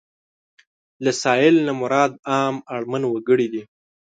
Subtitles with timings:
[1.03, 3.61] له سايل نه مراد عام اړمن وګړي دي.